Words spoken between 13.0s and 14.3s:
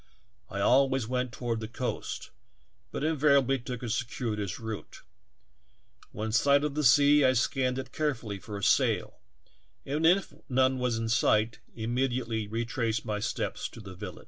my steps to the village.